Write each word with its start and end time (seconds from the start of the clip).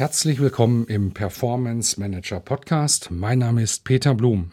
Herzlich 0.00 0.40
willkommen 0.40 0.86
im 0.86 1.12
Performance 1.12 2.00
Manager 2.00 2.40
Podcast. 2.40 3.10
Mein 3.10 3.38
Name 3.38 3.62
ist 3.62 3.84
Peter 3.84 4.14
Blum. 4.14 4.50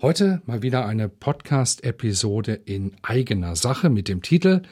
Heute 0.00 0.40
mal 0.46 0.62
wieder 0.62 0.86
eine 0.86 1.10
Podcast-Episode 1.10 2.54
in 2.54 2.96
eigener 3.02 3.54
Sache 3.54 3.90
mit 3.90 4.08
dem 4.08 4.22
Titel 4.22 4.62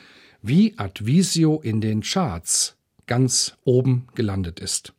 Wie 0.41 0.73
Advisio 0.79 1.61
in 1.61 1.83
den 1.83 2.01
Charts 2.01 2.79
ganz 3.07 3.59
oben 3.65 4.07
gelandet 4.15 4.59
ist. 4.59 4.95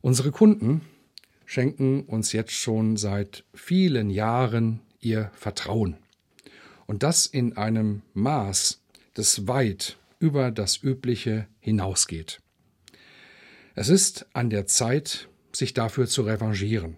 Unsere 0.00 0.30
Kunden 0.30 0.80
schenken 1.44 2.04
uns 2.04 2.32
jetzt 2.32 2.52
schon 2.52 2.96
seit 2.96 3.44
vielen 3.52 4.08
Jahren 4.08 4.80
ihr 5.00 5.30
Vertrauen. 5.34 5.98
Und 6.86 7.02
das 7.02 7.26
in 7.26 7.58
einem 7.58 8.00
Maß, 8.14 8.80
das 9.12 9.46
weit 9.46 9.98
über 10.18 10.50
das 10.50 10.82
Übliche 10.82 11.46
hinausgeht. 11.60 12.40
Es 13.76 13.88
ist 13.88 14.26
an 14.34 14.50
der 14.50 14.66
Zeit, 14.66 15.28
sich 15.50 15.74
dafür 15.74 16.06
zu 16.06 16.22
revanchieren. 16.22 16.96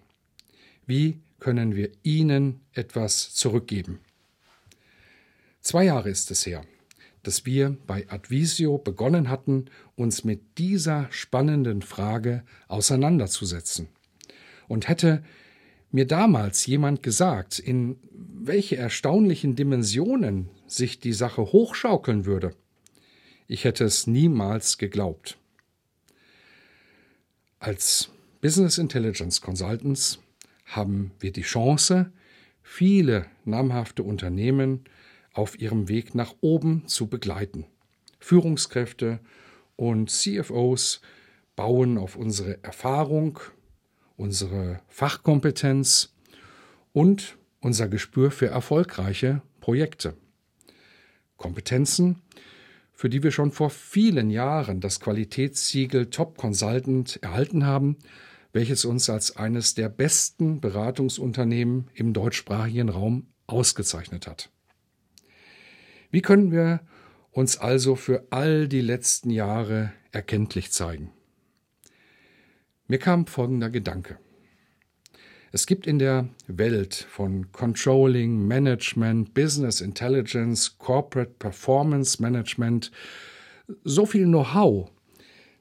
Wie 0.85 1.19
können 1.39 1.75
wir 1.75 1.89
ihnen 2.03 2.61
etwas 2.71 3.33
zurückgeben? 3.33 3.99
Zwei 5.61 5.85
Jahre 5.85 6.11
ist 6.11 6.29
es 6.29 6.45
her, 6.45 6.63
dass 7.23 7.47
wir 7.47 7.75
bei 7.87 8.07
Advisio 8.09 8.77
begonnen 8.77 9.27
hatten, 9.27 9.65
uns 9.95 10.23
mit 10.23 10.59
dieser 10.59 11.07
spannenden 11.09 11.81
Frage 11.81 12.43
auseinanderzusetzen. 12.67 13.87
Und 14.67 14.87
hätte 14.87 15.23
mir 15.91 16.05
damals 16.05 16.67
jemand 16.67 17.01
gesagt, 17.01 17.57
in 17.57 17.97
welche 18.11 18.77
erstaunlichen 18.77 19.55
Dimensionen 19.55 20.49
sich 20.67 20.99
die 20.99 21.13
Sache 21.13 21.41
hochschaukeln 21.41 22.25
würde, 22.25 22.53
ich 23.47 23.63
hätte 23.63 23.83
es 23.83 24.05
niemals 24.05 24.77
geglaubt. 24.77 25.39
Als 27.59 28.11
Business 28.39 28.77
Intelligence 28.77 29.41
Consultants 29.41 30.19
haben 30.65 31.11
wir 31.19 31.31
die 31.31 31.41
Chance, 31.41 32.11
viele 32.61 33.25
namhafte 33.45 34.03
Unternehmen 34.03 34.83
auf 35.33 35.59
ihrem 35.59 35.89
Weg 35.89 36.13
nach 36.13 36.35
oben 36.41 36.87
zu 36.87 37.07
begleiten. 37.07 37.65
Führungskräfte 38.19 39.19
und 39.75 40.11
CFOs 40.11 41.01
bauen 41.55 41.97
auf 41.97 42.15
unsere 42.15 42.63
Erfahrung, 42.63 43.39
unsere 44.17 44.79
Fachkompetenz 44.87 46.13
und 46.93 47.37
unser 47.59 47.87
Gespür 47.87 48.29
für 48.29 48.47
erfolgreiche 48.47 49.41
Projekte. 49.61 50.15
Kompetenzen, 51.37 52.21
für 52.97 53.09
die 53.09 53.21
wir 53.21 53.29
schon 53.29 53.51
vor 53.51 53.69
vielen 53.69 54.31
Jahren 54.31 54.81
das 54.81 54.99
Qualitätssiegel 54.99 56.09
Top 56.09 56.35
Consultant 56.35 57.19
erhalten 57.21 57.63
haben, 57.63 57.97
welches 58.53 58.85
uns 58.85 59.07
als 59.07 59.37
eines 59.37 59.75
der 59.75 59.87
besten 59.87 60.61
Beratungsunternehmen 60.61 61.91
im 61.93 62.13
deutschsprachigen 62.13 62.89
Raum 62.89 63.27
ausgezeichnet 63.45 64.25
hat. 64.25 64.49
Wie 66.09 66.23
können 66.23 66.51
wir 66.51 66.81
uns 67.29 67.57
also 67.57 67.95
für 67.95 68.25
all 68.31 68.67
die 68.67 68.81
letzten 68.81 69.29
Jahre 69.29 69.93
erkenntlich 70.11 70.71
zeigen? 70.71 71.11
Mir 72.87 72.97
kam 72.97 73.27
folgender 73.27 73.69
Gedanke. 73.69 74.17
Es 75.51 75.65
gibt 75.65 75.87
in 75.87 75.97
der 75.97 76.27
Welt 76.47 77.07
von 77.09 77.51
Controlling, 77.53 78.45
Management, 78.47 79.33
Business 79.33 79.79
Intelligence, 79.79 80.77
Corporate 80.77 81.35
Performance 81.39 82.21
Management 82.21 82.91
so 83.83 84.05
viel 84.05 84.25
Know-how, 84.25 84.89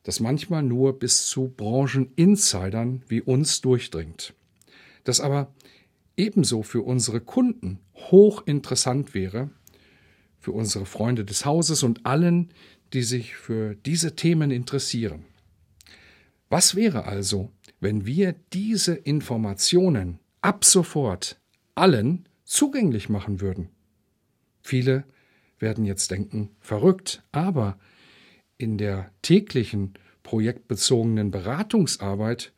das 0.03 0.19
manchmal 0.19 0.63
nur 0.63 0.99
bis 0.99 1.27
zu 1.27 1.49
Brancheninsidern 1.57 3.03
wie 3.09 3.21
uns 3.21 3.61
durchdringt. 3.61 4.35
Das 5.05 5.21
aber 5.21 5.55
ebenso 6.17 6.63
für 6.63 6.83
unsere 6.83 7.21
Kunden 7.21 7.79
hochinteressant 7.95 9.15
wäre, 9.15 9.51
für 10.41 10.53
unsere 10.53 10.87
Freunde 10.87 11.25
des 11.25 11.45
Hauses 11.45 11.85
und 11.85 12.07
allen, 12.07 12.51
die 12.93 13.03
sich 13.03 13.37
für 13.37 13.75
diese 13.75 14.17
Themen 14.17 14.51
interessieren. 14.51 15.25
Was 16.49 16.75
wäre 16.77 17.05
also, 17.05 17.51
wenn 17.81 18.07
wir 18.07 18.35
diese 18.53 18.95
Informationen 18.95 20.19
ab 20.41 20.65
sofort 20.65 21.41
allen 21.75 22.29
zugänglich 22.45 23.09
machen 23.09 23.41
würden. 23.41 23.69
Viele 24.63 25.05
werden 25.59 25.85
jetzt 25.85 26.11
denken, 26.11 26.51
verrückt, 26.61 27.23
aber 27.33 27.79
in 28.59 28.79
der 28.79 29.11
täglichen 29.23 29.95
projektbezogenen 30.23 31.31
Beratungsarbeit 31.31 32.53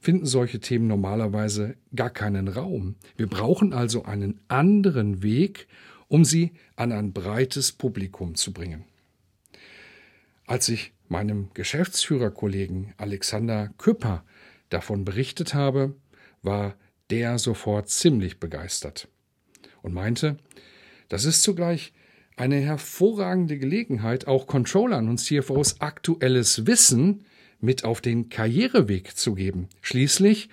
finden 0.00 0.26
solche 0.26 0.60
Themen 0.60 0.86
normalerweise 0.86 1.74
gar 1.94 2.10
keinen 2.10 2.48
Raum. 2.48 2.96
Wir 3.16 3.26
brauchen 3.26 3.72
also 3.72 4.04
einen 4.04 4.40
anderen 4.48 5.22
Weg, 5.22 5.66
um 6.06 6.24
sie 6.24 6.52
an 6.76 6.92
ein 6.92 7.12
breites 7.12 7.72
Publikum 7.72 8.34
zu 8.34 8.52
bringen. 8.52 8.84
Als 10.46 10.68
ich 10.68 10.92
meinem 11.08 11.50
Geschäftsführerkollegen 11.54 12.94
Alexander 12.96 13.70
Küpper 13.78 14.24
davon 14.68 15.04
berichtet 15.04 15.54
habe, 15.54 15.94
war 16.42 16.76
der 17.10 17.38
sofort 17.38 17.88
ziemlich 17.88 18.38
begeistert 18.38 19.08
und 19.82 19.94
meinte, 19.94 20.36
das 21.08 21.24
ist 21.24 21.42
zugleich 21.42 21.92
eine 22.36 22.56
hervorragende 22.56 23.58
Gelegenheit, 23.58 24.26
auch 24.26 24.46
Controllern 24.46 25.08
und 25.08 25.18
CFOs 25.18 25.80
aktuelles 25.80 26.66
Wissen 26.66 27.24
mit 27.60 27.84
auf 27.84 28.00
den 28.00 28.28
Karriereweg 28.28 29.16
zu 29.16 29.34
geben. 29.34 29.68
Schließlich 29.80 30.48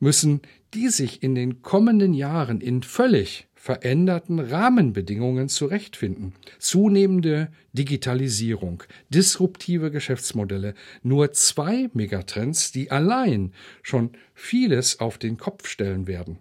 müssen 0.00 0.40
die 0.74 0.88
sich 0.88 1.22
in 1.22 1.34
den 1.34 1.62
kommenden 1.62 2.14
Jahren 2.14 2.60
in 2.60 2.82
völlig 2.82 3.48
veränderten 3.66 4.38
Rahmenbedingungen 4.38 5.48
zurechtfinden. 5.48 6.34
Zunehmende 6.60 7.48
Digitalisierung, 7.72 8.84
disruptive 9.08 9.90
Geschäftsmodelle, 9.90 10.74
nur 11.02 11.32
zwei 11.32 11.90
Megatrends, 11.92 12.70
die 12.70 12.92
allein 12.92 13.52
schon 13.82 14.12
vieles 14.34 15.00
auf 15.00 15.18
den 15.18 15.36
Kopf 15.36 15.66
stellen 15.66 16.06
werden. 16.06 16.38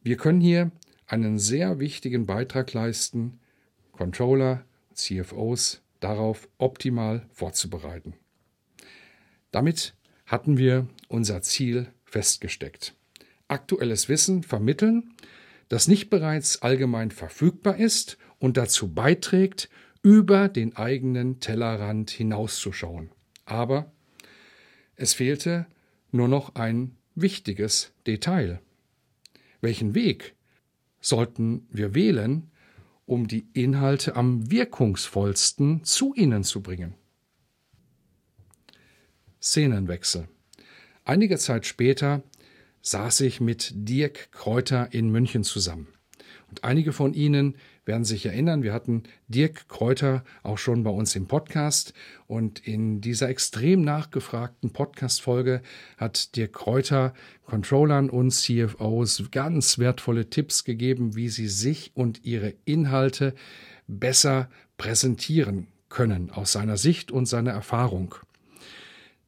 Wir 0.00 0.16
können 0.16 0.40
hier 0.40 0.70
einen 1.08 1.40
sehr 1.40 1.80
wichtigen 1.80 2.24
Beitrag 2.24 2.72
leisten, 2.72 3.40
Controller, 3.90 4.64
CFOs 4.94 5.82
darauf 5.98 6.48
optimal 6.58 7.26
vorzubereiten. 7.32 8.14
Damit 9.50 9.96
hatten 10.24 10.56
wir 10.56 10.86
unser 11.08 11.42
Ziel 11.42 11.88
festgesteckt. 12.04 12.94
Aktuelles 13.48 14.08
Wissen 14.08 14.44
vermitteln, 14.44 15.14
das 15.70 15.86
nicht 15.86 16.10
bereits 16.10 16.62
allgemein 16.62 17.12
verfügbar 17.12 17.76
ist 17.76 18.18
und 18.38 18.56
dazu 18.56 18.92
beiträgt, 18.92 19.70
über 20.02 20.48
den 20.48 20.76
eigenen 20.76 21.38
Tellerrand 21.40 22.10
hinauszuschauen. 22.10 23.10
Aber 23.44 23.92
es 24.96 25.14
fehlte 25.14 25.66
nur 26.10 26.26
noch 26.26 26.56
ein 26.56 26.96
wichtiges 27.14 27.92
Detail. 28.06 28.60
Welchen 29.60 29.94
Weg 29.94 30.34
sollten 31.00 31.68
wir 31.70 31.94
wählen, 31.94 32.50
um 33.06 33.28
die 33.28 33.46
Inhalte 33.52 34.16
am 34.16 34.50
wirkungsvollsten 34.50 35.84
zu 35.84 36.14
ihnen 36.14 36.42
zu 36.42 36.62
bringen? 36.62 36.94
Szenenwechsel. 39.40 40.26
Einige 41.04 41.38
Zeit 41.38 41.64
später 41.64 42.22
saß 42.82 43.20
ich 43.20 43.40
mit 43.40 43.72
Dirk 43.74 44.32
Kräuter 44.32 44.92
in 44.92 45.10
München 45.10 45.44
zusammen. 45.44 45.88
Und 46.50 46.64
einige 46.64 46.92
von 46.92 47.14
Ihnen 47.14 47.56
werden 47.84 48.04
sich 48.04 48.26
erinnern, 48.26 48.62
wir 48.62 48.72
hatten 48.72 49.04
Dirk 49.28 49.68
Kräuter 49.68 50.24
auch 50.42 50.58
schon 50.58 50.82
bei 50.82 50.90
uns 50.90 51.14
im 51.14 51.26
Podcast 51.26 51.94
und 52.26 52.66
in 52.66 53.00
dieser 53.00 53.28
extrem 53.28 53.82
nachgefragten 53.82 54.72
Podcast-Folge 54.72 55.62
hat 55.96 56.36
Dirk 56.36 56.52
Kräuter 56.52 57.14
Controllern 57.44 58.10
und 58.10 58.32
CFOs 58.32 59.30
ganz 59.30 59.78
wertvolle 59.78 60.28
Tipps 60.28 60.64
gegeben, 60.64 61.16
wie 61.16 61.28
sie 61.28 61.48
sich 61.48 61.92
und 61.94 62.24
ihre 62.24 62.54
Inhalte 62.64 63.34
besser 63.86 64.50
präsentieren 64.76 65.68
können 65.88 66.30
aus 66.30 66.52
seiner 66.52 66.76
Sicht 66.76 67.10
und 67.10 67.26
seiner 67.26 67.50
Erfahrung. 67.50 68.14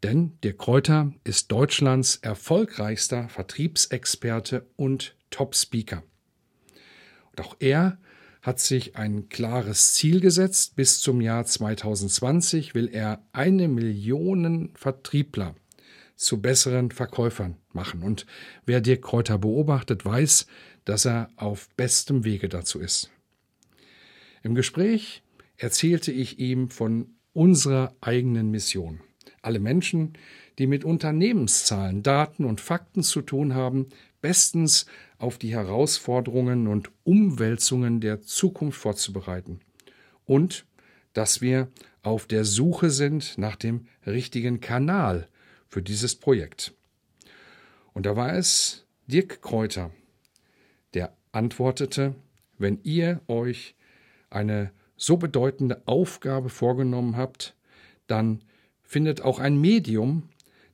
Denn 0.03 0.39
Dirk 0.43 0.59
Kräuter 0.59 1.13
ist 1.23 1.53
Deutschlands 1.53 2.17
erfolgreichster 2.17 3.29
Vertriebsexperte 3.29 4.67
und 4.77 5.17
Top-Speaker. 5.31 6.03
Und 7.31 7.41
auch 7.41 7.57
er 7.61 7.99
hat 8.43 8.59
sich 8.59 8.97
ein 8.97 9.29
klares 9.29 9.95
Ziel 9.95 10.21
gesetzt. 10.21 10.75
Bis 10.75 11.01
zum 11.01 11.21
Jahr 11.21 11.45
2020 11.45 12.75
will 12.75 12.89
er 12.93 13.25
eine 13.33 13.69
Million 13.69 14.71
Vertriebler 14.75 15.55
zu 16.17 16.43
besseren 16.43 16.91
Verkäufern 16.91 17.57
machen. 17.73 18.03
Und 18.03 18.27
wer 18.67 18.81
Dirk 18.81 19.03
Kräuter 19.03 19.39
beobachtet, 19.39 20.05
weiß, 20.05 20.47
dass 20.85 21.05
er 21.05 21.31
auf 21.37 21.69
bestem 21.77 22.25
Wege 22.25 22.49
dazu 22.49 22.81
ist. 22.81 23.11
Im 24.43 24.57
Gespräch 24.57 25.23
erzählte 25.57 26.11
ich 26.11 26.41
ihm 26.41 26.71
von 26.71 27.15
unserer 27.33 27.95
eigenen 28.01 28.51
Mission. 28.51 29.01
Alle 29.43 29.59
Menschen, 29.59 30.15
die 30.59 30.67
mit 30.67 30.85
Unternehmenszahlen, 30.85 32.03
Daten 32.03 32.45
und 32.45 32.61
Fakten 32.61 33.03
zu 33.03 33.23
tun 33.23 33.55
haben, 33.55 33.89
bestens 34.21 34.87
auf 35.19 35.37
die 35.37 35.53
Herausforderungen 35.53 36.69
und 36.69 36.91
Umwälzungen 37.05 38.01
der 38.01 38.23
Zukunft 38.23 38.81
vorzubereiten. 38.81 39.61
Und 40.25 40.65
dass 41.13 41.41
wir 41.41 41.69
auf 42.03 42.27
der 42.27 42.45
Suche 42.45 42.91
sind 42.91 43.37
nach 43.37 43.57
dem 43.57 43.87
richtigen 44.07 44.61
Kanal 44.61 45.29
für 45.69 45.83
dieses 45.83 46.15
Projekt. 46.15 46.73
Und 47.93 48.07
da 48.07 48.17
war 48.17 48.35
es 48.35 48.87
Dirk 49.07 49.43
Kräuter, 49.43 49.91
der 50.95 51.15
antwortete, 51.33 52.15
wenn 52.59 52.79
ihr 52.83 53.21
euch 53.27 53.75
eine 54.31 54.73
so 54.97 55.17
bedeutende 55.17 55.83
Aufgabe 55.87 56.49
vorgenommen 56.49 57.17
habt, 57.17 57.57
dann 58.07 58.43
findet 58.93 59.23
auch 59.23 59.39
ein 59.39 59.59
Medium, 59.59 60.29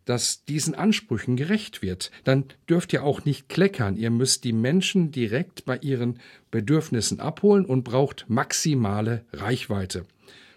das 0.05 0.45
diesen 0.45 0.75
Ansprüchen 0.75 1.37
gerecht 1.37 1.83
wird. 1.83 2.11
Dann 2.25 2.45
dürft 2.69 2.93
ihr 2.93 3.05
auch 3.05 3.25
nicht 3.25 3.49
kleckern. 3.49 3.97
Ihr 3.97 4.11
müsst 4.11 4.43
die 4.43 4.53
Menschen 4.53 5.13
direkt 5.13 5.65
bei 5.65 5.79
ihren 5.79 6.19
Bedürfnissen 6.51 7.21
abholen 7.21 7.65
und 7.65 7.85
braucht 7.85 8.25
maximale 8.29 9.25
Reichweite. 9.33 10.05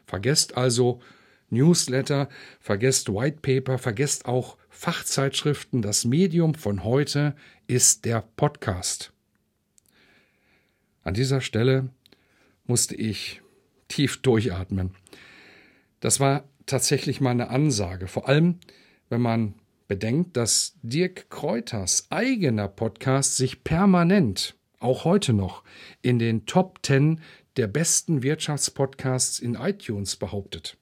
Vergesst 0.06 0.58
also 0.58 1.02
Newsletter, 1.50 2.30
vergesst 2.60 3.10
White 3.10 3.40
Paper, 3.42 3.78
vergesst 3.78 4.26
auch 4.26 4.58
Fachzeitschriften. 4.70 5.84
Das 5.84 6.04
Medium 6.06 6.56
von 6.56 6.84
heute 6.84 7.36
ist 7.68 8.06
der 8.06 8.24
Podcast. 8.38 9.12
An 11.04 11.14
dieser 11.14 11.42
Stelle 11.42 11.90
musste 12.66 12.96
ich 12.96 13.42
tief 13.88 14.22
durchatmen. 14.22 14.96
Das 16.00 16.20
war 16.20 16.46
tatsächlich 16.72 17.22
mal 17.22 17.32
eine 17.32 17.50
Ansage. 17.50 18.08
Vor 18.08 18.28
allem, 18.28 18.60
wenn 19.10 19.22
man 19.22 19.54
bedenkt, 19.88 20.38
dass 20.38 20.78
Dirk 20.82 21.30
Kräuters 21.30 22.08
eigener 22.10 22.68
Podcast 22.68 23.38
sich 23.38 23.64
permanent, 23.64 24.56
auch 24.80 25.04
heute 25.04 25.34
noch, 25.34 25.64
in 26.02 26.18
den 26.18 26.46
Top 26.46 26.80
10 26.84 27.20
der 27.58 27.68
besten 27.68 28.24
Wirtschaftspodcasts 28.24 29.40
in 29.40 29.56
iTunes 29.56 30.16
behauptet. 30.16 30.78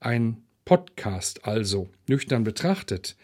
Ein 0.00 0.42
Podcast 0.64 1.44
also, 1.46 1.88
nüchtern 2.08 2.42
betrachtet, 2.42 3.16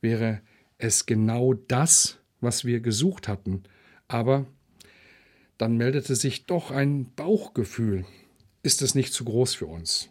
wäre 0.00 0.40
es 0.78 1.06
genau 1.06 1.54
das, 1.54 2.18
was 2.40 2.64
wir 2.64 2.80
gesucht 2.80 3.28
hatten. 3.28 3.62
Aber 4.08 4.46
dann 5.56 5.76
meldete 5.76 6.16
sich 6.16 6.46
doch 6.46 6.70
ein 6.70 7.12
Bauchgefühl. 7.14 8.06
Ist 8.62 8.82
es 8.82 8.94
nicht 8.94 9.12
zu 9.12 9.24
groß 9.24 9.54
für 9.54 9.66
uns? 9.66 10.10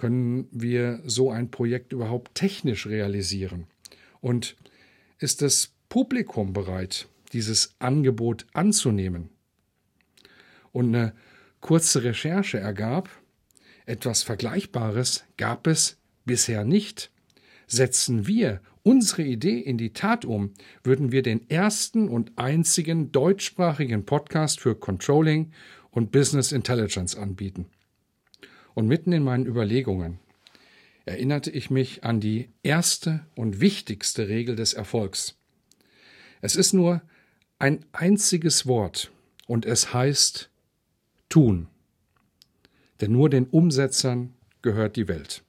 Können 0.00 0.48
wir 0.50 1.02
so 1.04 1.30
ein 1.30 1.50
Projekt 1.50 1.92
überhaupt 1.92 2.34
technisch 2.34 2.86
realisieren? 2.86 3.66
Und 4.22 4.56
ist 5.18 5.42
das 5.42 5.74
Publikum 5.90 6.54
bereit, 6.54 7.06
dieses 7.34 7.74
Angebot 7.80 8.46
anzunehmen? 8.54 9.28
Und 10.72 10.94
eine 10.94 11.12
kurze 11.60 12.02
Recherche 12.02 12.58
ergab, 12.58 13.10
etwas 13.84 14.22
Vergleichbares 14.22 15.24
gab 15.36 15.66
es 15.66 15.98
bisher 16.24 16.64
nicht. 16.64 17.10
Setzen 17.66 18.26
wir 18.26 18.62
unsere 18.82 19.24
Idee 19.24 19.58
in 19.58 19.76
die 19.76 19.92
Tat 19.92 20.24
um, 20.24 20.54
würden 20.82 21.12
wir 21.12 21.20
den 21.20 21.50
ersten 21.50 22.08
und 22.08 22.32
einzigen 22.38 23.12
deutschsprachigen 23.12 24.06
Podcast 24.06 24.60
für 24.60 24.74
Controlling 24.74 25.52
und 25.90 26.10
Business 26.10 26.52
Intelligence 26.52 27.14
anbieten. 27.14 27.66
Und 28.74 28.86
mitten 28.86 29.12
in 29.12 29.22
meinen 29.22 29.46
Überlegungen 29.46 30.18
erinnerte 31.04 31.50
ich 31.50 31.70
mich 31.70 32.04
an 32.04 32.20
die 32.20 32.48
erste 32.62 33.26
und 33.34 33.60
wichtigste 33.60 34.28
Regel 34.28 34.56
des 34.56 34.74
Erfolgs. 34.74 35.36
Es 36.40 36.56
ist 36.56 36.72
nur 36.72 37.02
ein 37.58 37.84
einziges 37.92 38.66
Wort 38.66 39.10
und 39.46 39.66
es 39.66 39.92
heißt 39.92 40.50
tun. 41.28 41.68
Denn 43.00 43.12
nur 43.12 43.28
den 43.28 43.46
Umsetzern 43.46 44.34
gehört 44.62 44.96
die 44.96 45.08
Welt. 45.08 45.42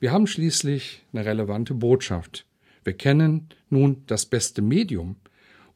Wir 0.00 0.12
haben 0.12 0.26
schließlich 0.26 1.04
eine 1.12 1.24
relevante 1.24 1.74
Botschaft. 1.74 2.46
Wir 2.84 2.92
kennen 2.92 3.48
nun 3.70 4.02
das 4.06 4.26
beste 4.26 4.60
Medium 4.62 5.16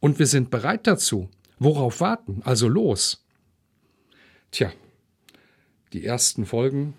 und 0.00 0.18
wir 0.18 0.26
sind 0.26 0.50
bereit 0.50 0.86
dazu. 0.86 1.28
Worauf 1.58 2.00
warten? 2.00 2.42
Also 2.44 2.68
los. 2.68 3.24
Tja, 4.50 4.70
die 5.92 6.04
ersten 6.04 6.44
Folgen 6.44 6.94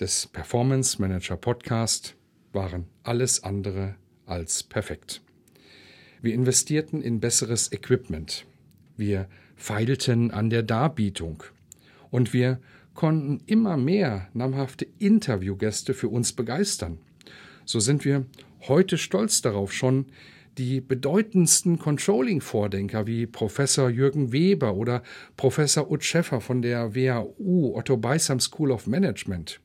des 0.00 0.26
Performance 0.26 1.00
Manager 1.00 1.36
Podcast 1.36 2.16
waren 2.52 2.86
alles 3.04 3.44
andere 3.44 3.94
als 4.26 4.64
perfekt. 4.64 5.22
Wir 6.20 6.34
investierten 6.34 7.00
in 7.00 7.20
besseres 7.20 7.70
Equipment. 7.72 8.44
Wir 8.96 9.28
feilten 9.54 10.32
an 10.32 10.50
der 10.50 10.62
Darbietung. 10.62 11.44
Und 12.10 12.32
wir 12.32 12.60
konnten 12.94 13.40
immer 13.46 13.76
mehr 13.76 14.28
namhafte 14.34 14.86
Interviewgäste 14.98 15.94
für 15.94 16.08
uns 16.08 16.32
begeistern. 16.32 16.98
So 17.64 17.78
sind 17.78 18.04
wir 18.04 18.26
heute 18.66 18.98
stolz 18.98 19.42
darauf, 19.42 19.72
schon 19.72 20.06
die 20.58 20.80
bedeutendsten 20.80 21.78
Controlling-Vordenker 21.78 23.06
wie 23.06 23.26
Professor 23.26 23.88
Jürgen 23.88 24.32
Weber 24.32 24.74
oder 24.74 25.02
Professor 25.36 25.90
Ut 25.90 26.04
Schäffer 26.04 26.40
von 26.40 26.62
der 26.62 26.94
WHU 26.94 27.74
Otto 27.74 27.96
Beisam 27.96 28.40
School 28.40 28.70
of 28.70 28.86
Management, 28.86 29.60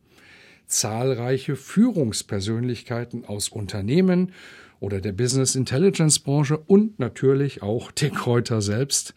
zahlreiche 0.66 1.56
Führungspersönlichkeiten 1.56 3.26
aus 3.26 3.50
Unternehmen 3.50 4.32
oder 4.80 5.02
der 5.02 5.12
Business 5.12 5.56
Intelligence 5.56 6.20
Branche 6.20 6.58
und 6.58 7.00
natürlich 7.00 7.62
auch 7.62 7.92
den 7.92 8.14
Kräuter 8.14 8.62
selbst 8.62 9.14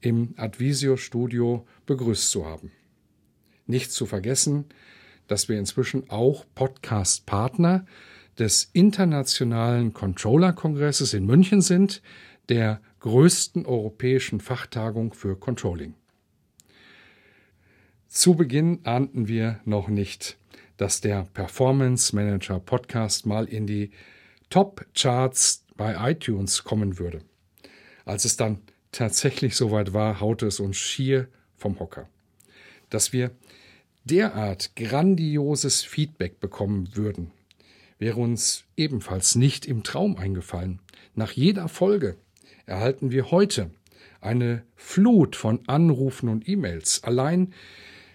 im 0.00 0.34
Advisio 0.36 0.96
Studio 0.96 1.66
begrüßt 1.86 2.30
zu 2.30 2.46
haben. 2.46 2.70
Nicht 3.66 3.90
zu 3.90 4.06
vergessen, 4.06 4.66
dass 5.26 5.48
wir 5.48 5.58
inzwischen 5.58 6.08
auch 6.10 6.44
Podcast-Partner 6.54 7.86
des 8.38 8.70
Internationalen 8.72 9.92
Controller-Kongresses 9.92 11.14
in 11.14 11.26
München 11.26 11.60
sind, 11.60 12.02
der 12.48 12.80
größten 13.00 13.66
europäischen 13.66 14.40
Fachtagung 14.40 15.12
für 15.12 15.36
Controlling. 15.36 15.94
Zu 18.08 18.34
Beginn 18.34 18.80
ahnten 18.84 19.28
wir 19.28 19.60
noch 19.64 19.88
nicht, 19.88 20.38
dass 20.76 21.00
der 21.00 21.24
Performance 21.34 22.14
Manager 22.14 22.58
Podcast 22.60 23.26
mal 23.26 23.44
in 23.44 23.66
die 23.66 23.90
Top-Charts 24.50 25.64
bei 25.76 26.10
iTunes 26.10 26.64
kommen 26.64 26.98
würde. 26.98 27.20
Als 28.04 28.24
es 28.24 28.36
dann 28.36 28.60
tatsächlich 28.92 29.56
soweit 29.56 29.92
war, 29.92 30.20
haute 30.20 30.46
es 30.46 30.60
uns 30.60 30.76
schier 30.78 31.28
vom 31.56 31.78
Hocker. 31.78 32.08
Dass 32.88 33.12
wir 33.12 33.30
derart 34.04 34.74
grandioses 34.74 35.82
Feedback 35.82 36.40
bekommen 36.40 36.88
würden, 36.94 37.30
wäre 37.98 38.20
uns 38.20 38.64
ebenfalls 38.76 39.34
nicht 39.34 39.66
im 39.66 39.82
Traum 39.82 40.16
eingefallen. 40.16 40.80
Nach 41.14 41.32
jeder 41.32 41.68
Folge 41.68 42.16
erhalten 42.66 43.10
wir 43.10 43.30
heute 43.30 43.70
eine 44.20 44.62
Flut 44.76 45.36
von 45.36 45.60
Anrufen 45.68 46.28
und 46.28 46.48
E-Mails. 46.48 47.02
Allein 47.04 47.52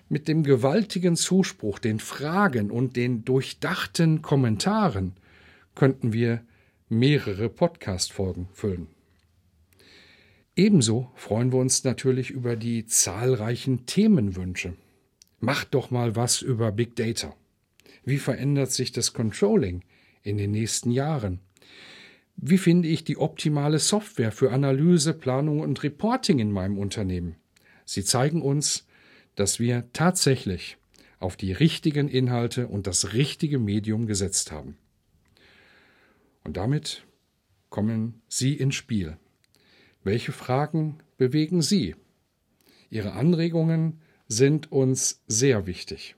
mit 0.10 0.28
dem 0.28 0.44
gewaltigen 0.44 1.16
Zuspruch, 1.16 1.80
den 1.80 2.00
Fragen 2.00 2.72
und 2.72 2.96
den 2.96 3.26
durchdachten 3.26 4.22
Kommentaren 4.22 5.14
könnten 5.76 6.14
wir 6.14 6.44
mehrere 6.90 7.50
Podcast-Folgen 7.50 8.48
füllen. 8.54 8.88
Ebenso 10.56 11.10
freuen 11.16 11.52
wir 11.52 11.60
uns 11.60 11.84
natürlich 11.84 12.30
über 12.30 12.56
die 12.56 12.86
zahlreichen 12.86 13.88
Themenwünsche. 13.88 14.76
Macht 15.40 15.74
doch 15.74 15.90
mal 15.90 16.16
was 16.16 16.44
über 16.44 16.72
Big 16.72 16.96
Data. 16.96 17.36
Wie 18.04 18.18
verändert 18.18 18.72
sich 18.72 18.92
das 18.92 19.14
Controlling 19.14 19.84
in 20.24 20.38
den 20.38 20.52
nächsten 20.52 20.92
Jahren? 20.92 21.40
Wie 22.36 22.58
finde 22.58 22.88
ich 22.88 23.04
die 23.04 23.18
optimale 23.18 23.80
Software 23.80 24.32
für 24.32 24.52
Analyse, 24.52 25.14
Planung 25.14 25.60
und 25.60 25.84
Reporting 25.84 26.40
in 26.40 26.52
meinem 26.52 26.78
Unternehmen? 26.78 27.36
Sie 27.86 28.04
zeigen 28.04 28.42
uns, 28.42 28.88
dass 29.36 29.60
wir 29.60 29.90
tatsächlich 29.94 30.78
auf 31.20 31.38
die 31.38 31.54
richtigen 31.54 32.10
Inhalte 32.10 32.68
und 32.68 32.88
das 32.88 33.14
richtige 33.14 33.60
Medium 33.60 34.08
gesetzt 34.08 34.52
haben. 34.52 34.78
Und 36.44 36.58
damit 36.58 37.06
kommen 37.70 38.22
Sie 38.28 38.56
ins 38.56 38.76
Spiel. 38.76 39.18
Welche 40.04 40.34
Fragen 40.34 40.98
bewegen 41.18 41.62
Sie? 41.62 41.96
Ihre 42.90 43.14
Anregungen 43.14 44.02
sind 44.28 44.72
uns 44.72 45.24
sehr 45.28 45.66
wichtig. 45.66 46.16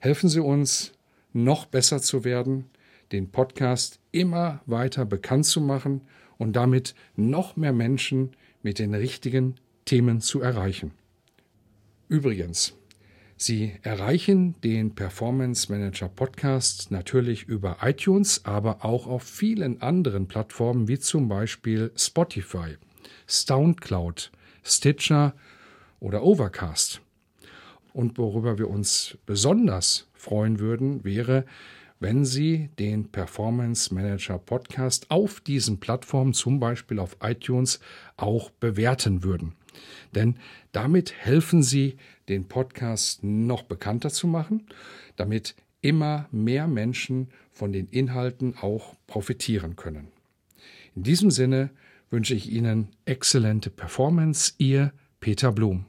Helfen 0.00 0.28
Sie 0.28 0.40
uns, 0.40 0.92
noch 1.32 1.66
besser 1.66 2.00
zu 2.00 2.24
werden, 2.24 2.70
den 3.10 3.30
Podcast 3.30 3.98
immer 4.12 4.62
weiter 4.66 5.04
bekannt 5.04 5.46
zu 5.46 5.60
machen 5.60 6.02
und 6.36 6.54
damit 6.54 6.94
noch 7.16 7.56
mehr 7.56 7.72
Menschen 7.72 8.30
mit 8.62 8.78
den 8.78 8.94
richtigen 8.94 9.56
Themen 9.86 10.20
zu 10.20 10.40
erreichen. 10.40 10.92
Übrigens, 12.08 12.74
Sie 13.36 13.72
erreichen 13.82 14.54
den 14.62 14.94
Performance 14.94 15.70
Manager 15.70 16.08
Podcast 16.08 16.90
natürlich 16.90 17.44
über 17.44 17.78
iTunes, 17.82 18.44
aber 18.44 18.84
auch 18.84 19.06
auf 19.06 19.22
vielen 19.22 19.80
anderen 19.80 20.28
Plattformen 20.28 20.86
wie 20.86 20.98
zum 20.98 21.28
Beispiel 21.28 21.92
Spotify, 21.96 22.76
SoundCloud, 23.26 24.30
Stitcher 24.64 25.34
oder 26.00 26.22
Overcast. 26.22 27.00
Und 27.92 28.18
worüber 28.18 28.58
wir 28.58 28.68
uns 28.68 29.18
besonders 29.26 30.08
freuen 30.12 30.60
würden, 30.60 31.04
wäre, 31.04 31.44
wenn 32.00 32.24
Sie 32.24 32.70
den 32.78 33.10
Performance 33.10 33.92
Manager 33.92 34.38
Podcast 34.38 35.10
auf 35.10 35.40
diesen 35.40 35.80
Plattformen, 35.80 36.32
zum 36.32 36.60
Beispiel 36.60 36.98
auf 36.98 37.16
iTunes, 37.22 37.80
auch 38.16 38.50
bewerten 38.50 39.24
würden. 39.24 39.54
Denn 40.14 40.36
damit 40.72 41.12
helfen 41.12 41.62
Sie, 41.62 41.96
den 42.28 42.46
Podcast 42.46 43.24
noch 43.24 43.62
bekannter 43.62 44.10
zu 44.10 44.26
machen, 44.26 44.66
damit 45.16 45.54
immer 45.80 46.28
mehr 46.30 46.66
Menschen 46.66 47.28
von 47.52 47.72
den 47.72 47.88
Inhalten 47.88 48.56
auch 48.60 48.94
profitieren 49.06 49.76
können. 49.76 50.08
In 50.94 51.02
diesem 51.02 51.30
Sinne 51.30 51.70
wünsche 52.10 52.34
ich 52.34 52.50
Ihnen 52.50 52.88
exzellente 53.04 53.70
Performance, 53.70 54.52
Ihr 54.58 54.92
Peter 55.20 55.52
Blum. 55.52 55.84